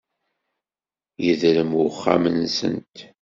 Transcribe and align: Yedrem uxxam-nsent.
Yedrem 1.25 1.71
uxxam-nsent. 1.85 2.95